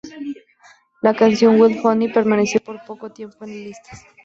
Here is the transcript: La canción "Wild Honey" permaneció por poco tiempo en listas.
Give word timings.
La 1.03 1.15
canción 1.15 1.61
"Wild 1.61 1.81
Honey" 1.85 2.11
permaneció 2.11 2.59
por 2.59 2.83
poco 2.85 3.11
tiempo 3.11 3.43
en 3.45 3.51
listas. 3.65 4.03